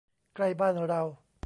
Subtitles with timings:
[0.35, 1.01] ใกล้บ้านเรา